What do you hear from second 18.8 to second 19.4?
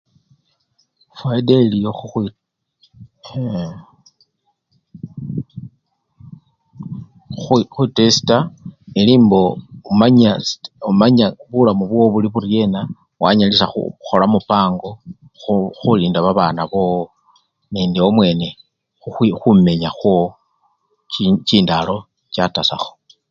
khukhwi!